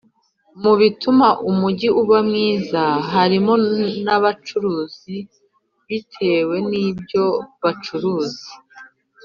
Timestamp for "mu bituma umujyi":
0.61-1.89